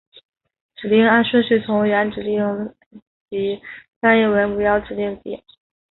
[0.77, 2.41] 指令按顺序从原指令
[3.29, 3.61] 集
[3.99, 5.43] 翻译为目标指令集。